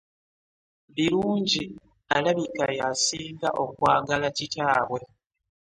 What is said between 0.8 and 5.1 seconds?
Birungi alabika y'asinga okwagala kitaabwe.